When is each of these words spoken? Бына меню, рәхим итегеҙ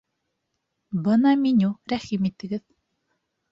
Бына 1.09 1.35
меню, 1.43 1.71
рәхим 1.95 2.27
итегеҙ 2.33 2.67